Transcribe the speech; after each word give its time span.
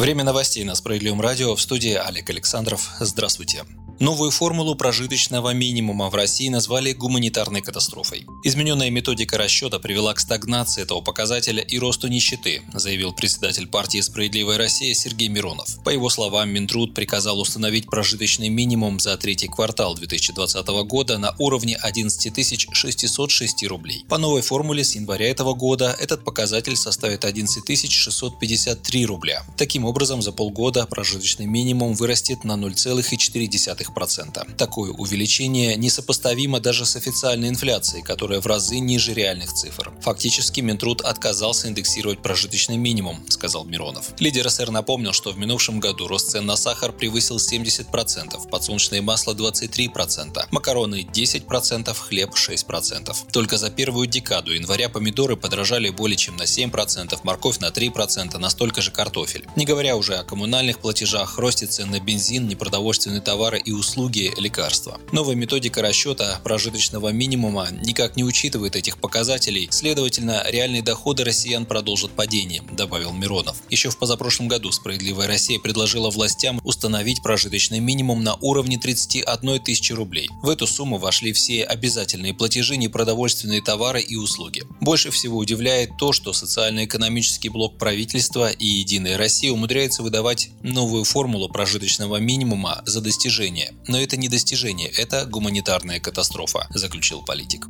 Время 0.00 0.24
новостей 0.24 0.64
на 0.64 0.74
Справедливом 0.74 1.20
радио 1.20 1.54
в 1.54 1.60
студии 1.60 1.92
Олег 1.92 2.30
Александров. 2.30 2.88
Здравствуйте. 3.00 3.66
Новую 4.00 4.30
формулу 4.30 4.76
прожиточного 4.76 5.52
минимума 5.52 6.08
в 6.08 6.14
России 6.14 6.48
назвали 6.48 6.94
гуманитарной 6.94 7.60
катастрофой. 7.60 8.26
Измененная 8.42 8.88
методика 8.88 9.36
расчета 9.36 9.78
привела 9.78 10.14
к 10.14 10.20
стагнации 10.20 10.80
этого 10.80 11.02
показателя 11.02 11.62
и 11.62 11.78
росту 11.78 12.08
нищеты, 12.08 12.62
заявил 12.72 13.12
председатель 13.12 13.66
партии 13.66 14.00
«Справедливая 14.00 14.56
Россия» 14.56 14.94
Сергей 14.94 15.28
Миронов. 15.28 15.84
По 15.84 15.90
его 15.90 16.08
словам, 16.08 16.48
Минтруд 16.48 16.94
приказал 16.94 17.38
установить 17.38 17.90
прожиточный 17.90 18.48
минимум 18.48 19.00
за 19.00 19.18
третий 19.18 19.48
квартал 19.48 19.94
2020 19.94 20.66
года 20.86 21.18
на 21.18 21.34
уровне 21.38 21.76
11 21.76 22.72
606 22.72 23.66
рублей. 23.66 24.06
По 24.08 24.16
новой 24.16 24.40
формуле 24.40 24.82
с 24.82 24.94
января 24.94 25.28
этого 25.28 25.52
года 25.52 25.94
этот 26.00 26.24
показатель 26.24 26.76
составит 26.76 27.26
11 27.26 27.92
653 27.92 29.04
рубля. 29.04 29.44
Таким 29.58 29.84
образом, 29.84 30.22
за 30.22 30.32
полгода 30.32 30.86
прожиточный 30.86 31.44
минимум 31.44 31.92
вырастет 31.92 32.44
на 32.44 32.52
0,4%. 32.52 33.89
0,2%. 33.94 34.56
Такое 34.56 34.92
увеличение 34.92 35.76
несопоставимо 35.76 36.60
даже 36.60 36.86
с 36.86 36.96
официальной 36.96 37.48
инфляцией, 37.48 38.02
которая 38.02 38.40
в 38.40 38.46
разы 38.46 38.78
ниже 38.78 39.14
реальных 39.14 39.52
цифр. 39.52 39.92
Фактически 40.02 40.60
Минтруд 40.60 41.00
отказался 41.02 41.68
индексировать 41.68 42.22
прожиточный 42.22 42.76
минимум, 42.76 43.24
сказал 43.28 43.64
Миронов. 43.64 44.12
Лидер 44.18 44.50
СР 44.50 44.70
напомнил, 44.70 45.12
что 45.12 45.32
в 45.32 45.38
минувшем 45.38 45.80
году 45.80 46.08
рост 46.08 46.30
цен 46.30 46.46
на 46.46 46.56
сахар 46.56 46.92
превысил 46.92 47.36
70%, 47.36 48.48
подсолнечное 48.48 49.02
масло 49.02 49.34
23%, 49.34 50.46
макароны 50.50 51.06
10%, 51.12 51.94
хлеб 51.94 52.30
6%. 52.34 53.16
Только 53.32 53.58
за 53.58 53.70
первую 53.70 54.06
декаду 54.06 54.52
января 54.52 54.88
помидоры 54.88 55.36
подорожали 55.36 55.90
более 55.90 56.16
чем 56.16 56.36
на 56.36 56.42
7%, 56.42 57.18
морковь 57.22 57.58
на 57.58 57.68
3%, 57.68 58.38
настолько 58.38 58.82
же 58.82 58.90
картофель. 58.90 59.46
Не 59.56 59.64
говоря 59.64 59.96
уже 59.96 60.16
о 60.16 60.24
коммунальных 60.24 60.78
платежах, 60.78 61.38
росте 61.38 61.66
цен 61.66 61.90
на 61.90 62.00
бензин, 62.00 62.48
непродовольственные 62.48 63.20
товары 63.20 63.58
и 63.58 63.72
услуги, 63.80 64.32
лекарства. 64.36 65.00
Новая 65.10 65.34
методика 65.34 65.82
расчета 65.82 66.40
прожиточного 66.44 67.08
минимума 67.08 67.68
никак 67.82 68.16
не 68.16 68.22
учитывает 68.22 68.76
этих 68.76 68.98
показателей, 68.98 69.68
следовательно, 69.72 70.44
реальные 70.48 70.82
доходы 70.82 71.24
россиян 71.24 71.66
продолжат 71.66 72.12
падение, 72.12 72.62
добавил 72.70 73.12
Миронов. 73.12 73.56
Еще 73.70 73.90
в 73.90 73.98
позапрошлом 73.98 74.48
году 74.48 74.70
«Справедливая 74.70 75.26
Россия» 75.26 75.58
предложила 75.58 76.10
властям 76.10 76.60
установить 76.62 77.22
прожиточный 77.22 77.80
минимум 77.80 78.22
на 78.22 78.36
уровне 78.36 78.78
31 78.78 79.60
тысячи 79.60 79.92
рублей. 79.92 80.28
В 80.42 80.48
эту 80.48 80.66
сумму 80.66 80.98
вошли 80.98 81.32
все 81.32 81.64
обязательные 81.64 82.34
платежи, 82.34 82.76
непродовольственные 82.76 83.62
товары 83.62 84.00
и 84.00 84.16
услуги. 84.16 84.62
Больше 84.80 85.10
всего 85.10 85.38
удивляет 85.38 85.96
то, 85.98 86.12
что 86.12 86.32
социально-экономический 86.32 87.48
блок 87.48 87.78
правительства 87.78 88.50
и 88.50 88.66
«Единая 88.66 89.16
Россия» 89.16 89.52
умудряется 89.52 90.02
выдавать 90.02 90.50
новую 90.62 91.04
формулу 91.04 91.48
прожиточного 91.48 92.18
минимума 92.18 92.82
за 92.84 93.00
достижение 93.00 93.69
но 93.86 94.00
это 94.00 94.16
не 94.16 94.28
достижение, 94.28 94.88
это 94.88 95.26
гуманитарная 95.26 96.00
катастрофа, 96.00 96.66
заключил 96.70 97.22
политик. 97.22 97.66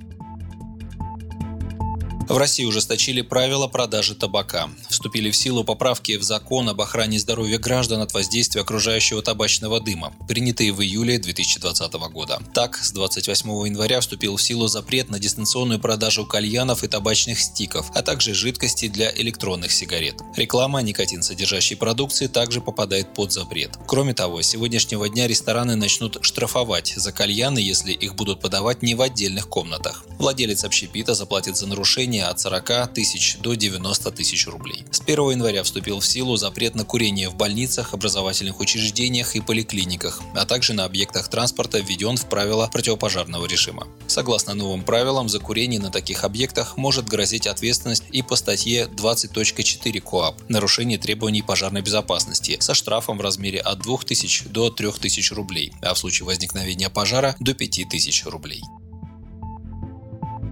В 2.31 2.37
России 2.37 2.65
ужесточили 2.65 3.23
правила 3.23 3.67
продажи 3.67 4.15
табака. 4.15 4.71
Вступили 4.89 5.33
в 5.33 5.37
силу 5.37 5.65
поправки 5.65 6.17
в 6.17 6.23
закон 6.23 6.69
об 6.69 6.81
охране 6.81 7.19
здоровья 7.19 7.59
граждан 7.59 8.03
от 8.03 8.15
воздействия 8.15 8.61
окружающего 8.61 9.21
табачного 9.21 9.81
дыма, 9.81 10.13
принятые 10.29 10.73
в 10.73 10.81
июле 10.81 11.19
2020 11.19 11.93
года. 12.13 12.41
Так, 12.55 12.77
с 12.77 12.93
28 12.93 13.51
января 13.67 14.01
вступил 14.01 14.37
в 14.37 14.43
силу 14.43 14.69
запрет 14.69 15.11
на 15.11 15.19
дистанционную 15.19 15.81
продажу 15.81 16.25
кальянов 16.25 16.85
и 16.85 16.87
табачных 16.87 17.41
стиков, 17.41 17.91
а 17.97 18.03
также 18.03 18.33
жидкости 18.33 18.87
для 18.87 19.13
электронных 19.13 19.73
сигарет. 19.73 20.23
Реклама 20.37 20.83
никотин 20.83 21.25
содержащей 21.25 21.77
продукции 21.77 22.29
также 22.29 22.61
попадает 22.61 23.13
под 23.13 23.33
запрет. 23.33 23.77
Кроме 23.89 24.15
того, 24.15 24.41
с 24.41 24.47
сегодняшнего 24.47 25.09
дня 25.09 25.27
рестораны 25.27 25.75
начнут 25.75 26.19
штрафовать 26.23 26.95
за 26.95 27.11
кальяны, 27.11 27.59
если 27.59 27.93
их 27.93 28.15
будут 28.15 28.41
подавать 28.41 28.83
не 28.83 28.95
в 28.95 29.03
отдельных 29.03 29.49
комнатах. 29.49 30.05
Владелец 30.21 30.63
общепита 30.63 31.15
заплатит 31.15 31.57
за 31.57 31.67
нарушение 31.67 32.20
нарушения 32.21 32.25
от 32.27 32.41
40 32.41 32.95
тысяч 32.95 33.37
до 33.41 33.55
90 33.55 34.11
тысяч 34.13 34.47
рублей. 34.47 34.85
С 34.91 35.01
1 35.01 35.31
января 35.31 35.63
вступил 35.63 36.01
в 36.01 36.07
силу 36.07 36.37
запрет 36.37 36.75
на 36.75 36.85
курение 36.85 37.29
в 37.29 37.35
больницах, 37.35 37.95
образовательных 37.95 38.61
учреждениях 38.61 39.37
и 39.37 39.41
поликлиниках, 39.41 40.21
а 40.35 40.47
также 40.47 40.73
на 40.73 40.85
объектах 40.85 41.29
транспорта 41.29 41.79
введен 41.79 42.17
в 42.17 42.29
правила 42.29 42.69
противопожарного 42.73 43.47
режима. 43.47 43.87
Согласно 44.07 44.55
новым 44.55 44.83
правилам, 44.83 45.29
за 45.29 45.39
курение 45.39 45.81
на 45.81 45.91
таких 45.91 46.25
объектах 46.25 46.77
может 46.77 47.09
грозить 47.09 47.47
ответственность 47.47 48.05
и 48.13 48.23
по 48.23 48.37
статье 48.37 48.87
20.4 48.87 50.01
КОАП 50.01 50.35
«Нарушение 50.49 50.99
требований 50.99 51.43
пожарной 51.43 51.83
безопасности» 51.83 52.59
со 52.61 52.75
штрафом 52.75 53.19
в 53.19 53.21
размере 53.21 53.61
от 53.61 53.81
2000 53.81 54.49
до 54.49 54.71
3000 54.71 55.33
рублей, 55.35 55.73
а 55.83 55.95
в 55.95 55.99
случае 55.99 56.27
возникновения 56.27 56.91
пожара 56.91 57.37
до 57.41 57.55
5000 57.55 58.25
рублей. 58.27 58.63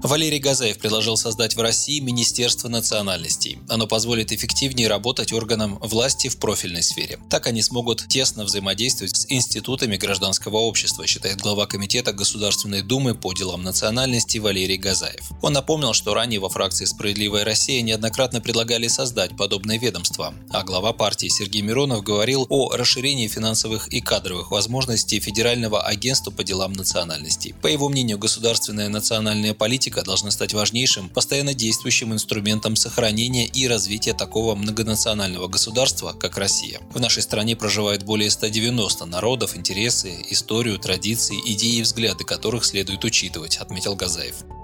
Валерий 0.02 0.38
Газаев 0.38 0.78
предложил 0.78 1.16
создать 1.16 1.56
в 1.56 1.60
России 1.60 1.98
Министерство 1.98 2.68
национальностей. 2.68 3.58
Оно 3.68 3.88
позволит 3.88 4.30
эффективнее 4.30 4.86
работать 4.86 5.32
органам 5.32 5.78
власти 5.80 6.28
в 6.28 6.38
профильной 6.38 6.84
сфере. 6.84 7.18
Так 7.28 7.48
они 7.48 7.62
смогут 7.62 8.06
тесно 8.08 8.44
взаимодействовать 8.44 9.16
с 9.16 9.26
институтами 9.28 9.96
гражданского 9.96 10.58
общества, 10.58 11.06
считает 11.06 11.40
глава 11.40 11.66
Комитета 11.66 12.12
Государственной 12.12 12.82
Думы 12.82 13.16
по 13.16 13.32
делам 13.32 13.64
национальности 13.64 14.38
Валерий 14.38 14.76
Газаев. 14.76 15.32
Он 15.42 15.52
напомнил, 15.52 15.92
что 15.92 16.14
ранее 16.14 16.38
во 16.38 16.48
фракции 16.48 16.84
«Справедливая 16.84 17.44
Россия» 17.44 17.82
неоднократно 17.82 18.40
предлагали 18.40 18.86
создать 18.86 19.36
подобное 19.36 19.78
ведомство, 19.78 20.32
а 20.50 20.62
глава 20.62 20.92
партии 20.92 21.28
Сергей 21.28 21.62
Миронов 21.62 22.04
говорил 22.04 22.46
о 22.48 22.70
расширении 22.76 23.26
финансовых 23.26 23.88
и 23.88 24.00
кадровых 24.00 24.52
возможностей 24.52 25.18
Федерального 25.18 25.82
агентства 25.82 26.30
по 26.30 26.44
делам 26.44 26.72
национальностей. 26.72 27.52
По 27.60 27.66
его 27.66 27.88
мнению, 27.88 28.18
государственная 28.18 28.88
национальная 28.88 29.54
политика 29.54 29.87
политика 29.88 30.04
должна 30.04 30.30
стать 30.30 30.52
важнейшим, 30.52 31.08
постоянно 31.08 31.54
действующим 31.54 32.12
инструментом 32.12 32.76
сохранения 32.76 33.46
и 33.46 33.66
развития 33.66 34.12
такого 34.12 34.54
многонационального 34.54 35.48
государства, 35.48 36.12
как 36.12 36.36
Россия. 36.36 36.80
В 36.92 37.00
нашей 37.00 37.22
стране 37.22 37.56
проживает 37.56 38.04
более 38.04 38.30
190 38.30 39.06
народов, 39.06 39.56
интересы, 39.56 40.12
историю, 40.30 40.78
традиции, 40.78 41.40
идеи 41.54 41.78
и 41.78 41.82
взгляды 41.82 42.24
которых 42.24 42.64
следует 42.64 43.04
учитывать, 43.04 43.56
отметил 43.56 43.96
Газаев. 43.96 44.57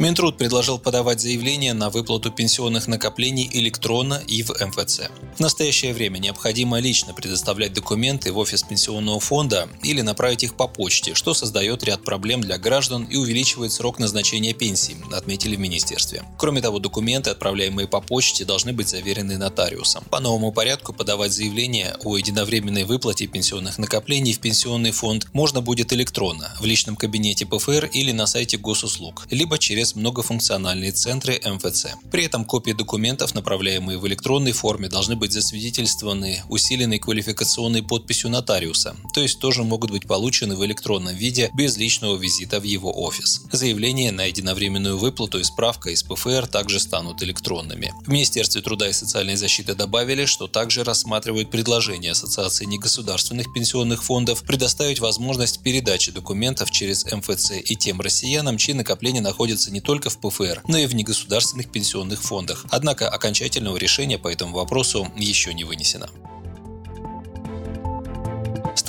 Минтруд 0.00 0.38
предложил 0.38 0.78
подавать 0.78 1.20
заявление 1.20 1.74
на 1.74 1.90
выплату 1.90 2.30
пенсионных 2.30 2.88
накоплений 2.88 3.50
электронно 3.52 4.14
и 4.26 4.42
в 4.42 4.48
МФЦ. 4.48 5.10
В 5.36 5.40
настоящее 5.40 5.92
время 5.92 6.16
необходимо 6.16 6.80
лично 6.80 7.12
предоставлять 7.12 7.74
документы 7.74 8.32
в 8.32 8.38
офис 8.38 8.62
пенсионного 8.62 9.20
фонда 9.20 9.68
или 9.82 10.00
направить 10.00 10.42
их 10.42 10.54
по 10.54 10.68
почте, 10.68 11.12
что 11.12 11.34
создает 11.34 11.84
ряд 11.84 12.02
проблем 12.02 12.40
для 12.40 12.56
граждан 12.56 13.04
и 13.04 13.16
увеличивает 13.16 13.72
срок 13.72 13.98
назначения 13.98 14.54
пенсии, 14.54 14.96
отметили 15.12 15.54
в 15.54 15.58
министерстве. 15.58 16.22
Кроме 16.38 16.62
того, 16.62 16.78
документы, 16.78 17.28
отправляемые 17.28 17.86
по 17.86 18.00
почте, 18.00 18.46
должны 18.46 18.72
быть 18.72 18.88
заверены 18.88 19.36
нотариусом. 19.36 20.04
По 20.04 20.18
новому 20.18 20.50
порядку 20.50 20.94
подавать 20.94 21.32
заявление 21.32 21.94
о 22.04 22.16
единовременной 22.16 22.84
выплате 22.84 23.26
пенсионных 23.26 23.76
накоплений 23.76 24.32
в 24.32 24.40
пенсионный 24.40 24.92
фонд 24.92 25.26
можно 25.34 25.60
будет 25.60 25.92
электронно, 25.92 26.56
в 26.58 26.64
личном 26.64 26.96
кабинете 26.96 27.44
ПФР 27.44 27.90
или 27.92 28.12
на 28.12 28.24
сайте 28.24 28.56
госуслуг, 28.56 29.26
либо 29.30 29.58
через 29.58 29.89
через 29.90 29.96
многофункциональные 29.96 30.92
центры 30.92 31.40
МФЦ. 31.44 31.86
При 32.10 32.24
этом 32.24 32.44
копии 32.44 32.72
документов, 32.72 33.34
направляемые 33.34 33.98
в 33.98 34.06
электронной 34.06 34.52
форме, 34.52 34.88
должны 34.88 35.16
быть 35.16 35.32
засвидетельствованы 35.32 36.42
усиленной 36.48 36.98
квалификационной 36.98 37.82
подписью 37.82 38.30
нотариуса, 38.30 38.96
то 39.14 39.20
есть 39.20 39.38
тоже 39.40 39.64
могут 39.64 39.90
быть 39.90 40.06
получены 40.06 40.56
в 40.56 40.64
электронном 40.64 41.14
виде 41.14 41.50
без 41.54 41.76
личного 41.76 42.16
визита 42.16 42.60
в 42.60 42.64
его 42.64 42.92
офис. 43.04 43.42
Заявление 43.52 44.12
на 44.12 44.24
единовременную 44.24 44.98
выплату 44.98 45.38
и 45.38 45.44
справка 45.44 45.90
из 45.90 46.02
ПФР 46.02 46.46
также 46.46 46.78
станут 46.80 47.22
электронными. 47.22 47.92
В 48.04 48.08
Министерстве 48.08 48.62
труда 48.62 48.88
и 48.88 48.92
социальной 48.92 49.36
защиты 49.36 49.74
добавили, 49.74 50.26
что 50.26 50.46
также 50.46 50.84
рассматривают 50.84 51.50
предложение 51.50 52.12
Ассоциации 52.12 52.64
негосударственных 52.64 53.52
пенсионных 53.52 54.04
фондов 54.04 54.42
предоставить 54.44 55.00
возможность 55.00 55.62
передачи 55.62 56.12
документов 56.12 56.70
через 56.70 57.04
МФЦ 57.04 57.52
и 57.64 57.76
тем 57.76 58.00
россиянам, 58.00 58.56
чьи 58.56 58.74
накопления 58.74 59.20
находятся 59.20 59.70
не 59.72 59.79
не 59.80 59.82
только 59.82 60.10
в 60.10 60.18
ПФР, 60.18 60.62
но 60.68 60.76
и 60.76 60.86
в 60.86 60.94
негосударственных 60.94 61.72
пенсионных 61.72 62.22
фондах. 62.22 62.66
Однако 62.68 63.08
окончательного 63.08 63.78
решения 63.78 64.18
по 64.18 64.28
этому 64.28 64.54
вопросу 64.54 65.10
еще 65.16 65.54
не 65.54 65.64
вынесено. 65.64 66.10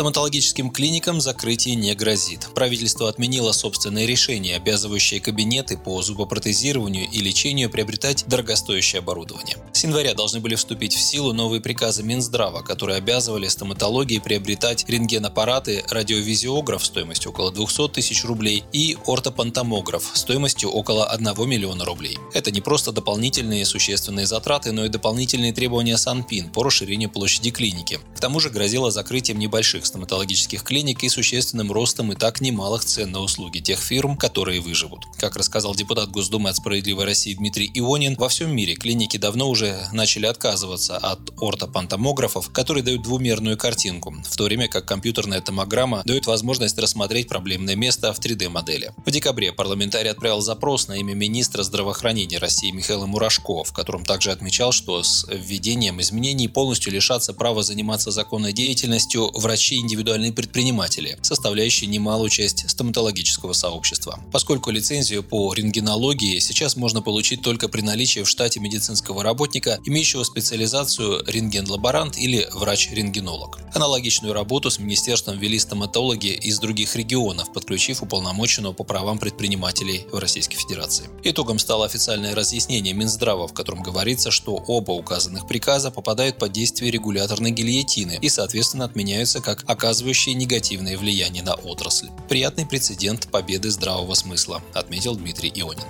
Стоматологическим 0.02 0.72
клиникам 0.72 1.22
закрытие 1.22 1.76
не 1.76 1.94
грозит. 1.94 2.48
Правительство 2.56 3.08
отменило 3.08 3.52
собственное 3.52 4.08
решение, 4.08 4.56
обязывающее 4.56 5.22
кабинеты 5.22 5.78
по 5.78 6.02
зубопротезированию 6.02 7.08
и 7.08 7.20
лечению 7.20 7.70
приобретать 7.70 8.26
дорогостоящее 8.26 9.02
оборудование. 9.02 9.58
С 9.74 9.84
января 9.84 10.16
должны 10.16 10.40
были 10.40 10.56
вступить 10.56 10.96
в 10.96 11.00
силу 11.00 11.34
новые 11.34 11.62
приказы 11.62 12.02
Минздрава, 12.02 12.64
которые 12.64 12.98
обязывали 12.98 13.48
стоматологии 13.48 14.18
приобретать 14.18 14.86
рентгенаппараты, 14.90 15.86
радиовизиограф 15.92 16.84
стоимостью 16.84 17.30
около 17.30 17.52
200 17.52 17.90
тысяч 17.90 18.26
рублей 18.26 18.64
и 18.74 18.98
ортопантомограф 19.06 20.10
стоимостью 20.16 20.72
около 20.72 21.06
1 21.12 21.48
миллиона 21.48 21.86
рублей. 21.86 22.18
Это 22.34 22.50
не 22.50 22.62
просто 22.62 22.92
дополнительные 22.92 23.66
существенные 23.66 24.26
затраты, 24.26 24.72
но 24.72 24.84
и 24.84 24.90
дополнительные 24.90 25.54
требования 25.54 25.98
Санпин 25.98 26.50
по 26.50 26.64
расширению 26.64 27.12
площади 27.12 27.52
клиники. 27.52 28.00
К 28.18 28.20
тому 28.20 28.40
же 28.40 28.50
грозило 28.50 28.90
закрытием 28.90 29.38
небольших 29.38 29.52
больших 29.52 29.86
стоматологических 29.92 30.64
клиник 30.64 31.04
и 31.04 31.10
существенным 31.10 31.70
ростом 31.72 32.14
и 32.14 32.16
так 32.16 32.40
немалых 32.40 32.86
цен 32.86 33.12
на 33.12 33.20
услуги 33.20 33.60
тех 33.60 33.78
фирм, 33.78 34.16
которые 34.16 34.62
выживут. 34.62 35.04
Как 35.18 35.36
рассказал 35.36 35.76
депутат 35.76 36.10
Госдумы 36.10 36.50
от 36.50 36.56
«Справедливой 36.56 37.04
России» 37.04 37.34
Дмитрий 37.34 37.70
Ионин, 37.74 38.16
во 38.16 38.30
всем 38.30 38.56
мире 38.56 38.76
клиники 38.76 39.18
давно 39.18 39.50
уже 39.50 39.90
начали 39.92 40.28
отказываться 40.28 40.98
от 40.98 41.20
ортопантомографов, 41.42 42.52
которые 42.52 42.84
дают 42.84 43.02
двумерную 43.02 43.58
картинку, 43.58 44.16
в 44.26 44.38
то 44.38 44.46
время 44.46 44.70
как 44.70 44.86
компьютерная 44.86 45.42
томограмма 45.42 46.04
дает 46.06 46.26
возможность 46.26 46.78
рассмотреть 46.78 47.28
проблемное 47.28 47.76
место 47.76 48.14
в 48.14 48.20
3D-модели. 48.20 48.94
В 49.06 49.12
декабре 49.12 49.52
парламентарий 49.52 50.10
отправил 50.10 50.40
запрос 50.40 50.88
на 50.88 50.94
имя 50.94 51.14
министра 51.14 51.64
здравоохранения 51.64 52.38
России 52.38 52.72
Михаила 52.72 53.08
Мурашко, 53.08 53.66
в 53.66 53.74
котором 53.74 54.06
также 54.06 54.32
отмечал, 54.32 54.72
что 54.72 55.04
с 55.04 55.28
введением 55.30 56.00
изменений 56.00 56.48
полностью 56.48 56.94
лишатся 56.94 57.34
права 57.34 57.62
заниматься 57.62 58.12
законной 58.12 58.54
деятельностью 58.54 59.30
врачи 59.34 59.81
индивидуальные 59.82 60.34
предприниматели, 60.34 61.18
составляющие 61.22 61.90
немалую 61.90 62.30
часть 62.30 62.70
стоматологического 62.70 63.54
сообщества. 63.54 64.20
Поскольку 64.32 64.72
лицензию 64.72 65.24
по 65.24 65.54
рентгенологии 65.54 66.40
сейчас 66.40 66.76
можно 66.76 67.02
получить 67.02 67.42
только 67.42 67.68
при 67.68 67.82
наличии 67.82 68.22
в 68.22 68.30
штате 68.30 68.60
медицинского 68.60 69.24
работника, 69.24 69.80
имеющего 69.86 70.24
специализацию 70.24 71.24
рентген-лаборант 71.26 72.18
или 72.18 72.48
врач-рентгенолог. 72.54 73.60
Аналогичную 73.74 74.34
работу 74.34 74.70
с 74.70 74.80
министерством 74.80 75.38
вели 75.40 75.60
стоматологи 75.60 76.28
из 76.28 76.60
других 76.60 76.96
регионов, 76.96 77.52
подключив 77.54 78.04
уполномоченного 78.04 78.74
по 78.74 78.84
правам 78.84 79.18
предпринимателей 79.18 80.06
в 80.12 80.18
Российской 80.20 80.58
Федерации. 80.58 81.10
Итогом 81.24 81.60
стало 81.60 81.86
официальное 81.86 82.36
разъяснение 82.36 82.94
Минздрава, 82.94 83.48
в 83.48 83.54
котором 83.54 83.82
говорится, 83.82 84.32
что 84.32 84.54
оба 84.56 84.92
указанных 84.92 85.48
приказа 85.48 85.92
попадают 85.92 86.38
под 86.38 86.52
действие 86.52 86.92
регуляторной 86.92 87.52
гильотины 87.52 88.20
и, 88.22 88.30
соответственно, 88.30 88.86
отменяются 88.86 89.42
как 89.42 89.61
оказывающие 89.66 90.36
негативное 90.36 90.98
влияние 90.98 91.44
на 91.44 91.54
отрасль. 91.54 92.10
Приятный 92.30 92.66
прецедент 92.66 93.28
победы 93.32 93.70
здравого 93.70 94.14
смысла, 94.14 94.62
отметил 94.74 95.16
Дмитрий 95.16 95.52
Ионин. 95.54 95.86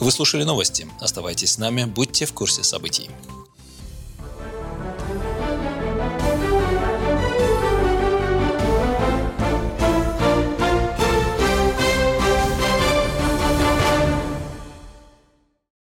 Вы 0.00 0.10
слушали 0.10 0.42
новости. 0.42 0.88
Оставайтесь 1.00 1.52
с 1.52 1.58
нами, 1.58 1.84
будьте 1.84 2.26
в 2.26 2.32
курсе 2.32 2.64
событий. 2.64 3.08